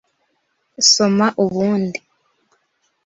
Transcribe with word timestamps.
Soma 0.93 1.27
ubundi. 1.43 1.99